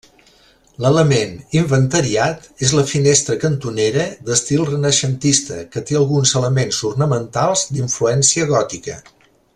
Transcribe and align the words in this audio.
L'element 0.83 1.33
inventariat 1.57 2.47
és 2.67 2.73
la 2.79 2.85
finestra 2.93 3.37
cantonera 3.45 4.07
d'estil 4.31 4.65
renaixentista, 4.71 5.61
que 5.75 5.87
té 5.91 6.01
alguns 6.01 6.33
elements 6.43 6.81
ornamentals 6.93 7.67
d'influència 7.77 8.51
gòtica. 8.55 8.99